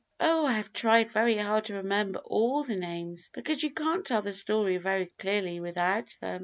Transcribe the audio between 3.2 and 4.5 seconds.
because you can't tell the